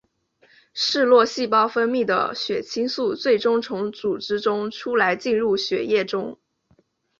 [0.73, 6.39] 嗜铬细胞分泌的血清素最终从组织中出来进入血液中。